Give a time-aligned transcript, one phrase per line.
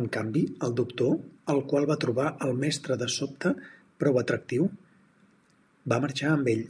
[0.00, 1.16] En canvi, el Doctor,
[1.54, 3.54] el qual va trobar el Mestre de sobte
[4.04, 4.68] prou atractiu,
[5.94, 6.64] va marxar amb ell.